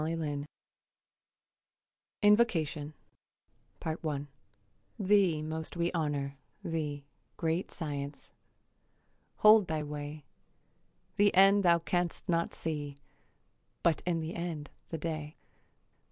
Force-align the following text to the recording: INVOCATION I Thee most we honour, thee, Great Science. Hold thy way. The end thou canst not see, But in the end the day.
INVOCATION 2.23 2.95
I 3.85 3.95
Thee 4.97 5.41
most 5.43 5.77
we 5.77 5.91
honour, 5.93 6.37
thee, 6.63 7.05
Great 7.37 7.69
Science. 7.69 8.33
Hold 9.35 9.67
thy 9.67 9.83
way. 9.83 10.25
The 11.17 11.31
end 11.35 11.61
thou 11.61 11.77
canst 11.77 12.27
not 12.27 12.55
see, 12.55 12.97
But 13.83 14.01
in 14.07 14.21
the 14.21 14.33
end 14.33 14.71
the 14.89 14.97
day. 14.97 15.37